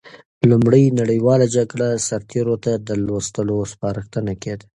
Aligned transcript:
لومړۍ 0.49 0.83
نړیواله 0.99 1.45
جګړه 1.55 1.89
سرتېرو 2.07 2.55
ته 2.63 2.71
د 2.87 2.89
لوستلو 3.05 3.57
سپارښتنه 3.71 4.33
کېده. 4.43 4.65